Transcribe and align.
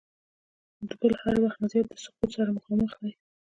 د 0.87 0.89
بل 0.99 1.13
هر 1.21 1.35
وخت 1.43 1.57
نه 1.61 1.67
زیات 1.71 1.85
د 1.91 1.93
سقوط 2.03 2.29
سره 2.37 2.49
مخامخ 2.57 2.91
دی. 3.01 3.11